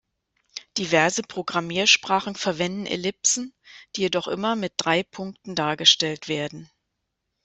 [0.79, 3.53] Diverse Programmiersprachen verwenden Ellipsen,
[3.95, 6.71] die jedoch immer mit drei Punkten dargestellt werden.